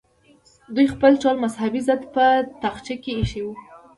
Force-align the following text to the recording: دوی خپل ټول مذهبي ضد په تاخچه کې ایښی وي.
دوی 0.75 0.87
خپل 0.93 1.11
ټول 1.23 1.35
مذهبي 1.43 1.81
ضد 1.87 2.01
په 2.13 2.25
تاخچه 2.61 2.95
کې 3.03 3.11
ایښی 3.17 3.41
وي. 3.45 3.55